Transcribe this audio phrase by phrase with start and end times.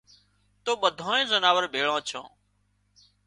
[0.63, 2.25] تو ٻڌانئي زناوۯ ڀيۯان ڇان